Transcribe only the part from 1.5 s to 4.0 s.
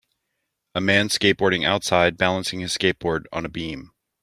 outside balancing his skateboard on a beam.